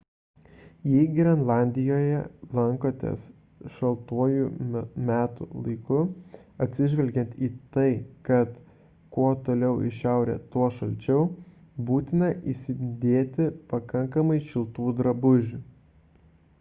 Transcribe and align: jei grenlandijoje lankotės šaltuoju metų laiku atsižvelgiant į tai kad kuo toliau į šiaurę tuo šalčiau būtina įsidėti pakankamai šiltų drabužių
jei 0.91 1.01
grenlandijoje 1.17 2.21
lankotės 2.59 3.25
šaltuoju 3.73 4.47
metų 5.09 5.47
laiku 5.67 5.99
atsižvelgiant 6.67 7.37
į 7.49 7.51
tai 7.77 7.85
kad 8.31 8.57
kuo 9.19 9.29
toliau 9.51 9.77
į 9.91 9.93
šiaurę 9.99 10.39
tuo 10.57 10.71
šalčiau 10.79 11.29
būtina 11.93 12.31
įsidėti 12.55 13.51
pakankamai 13.77 14.41
šiltų 14.51 14.91
drabužių 15.05 15.63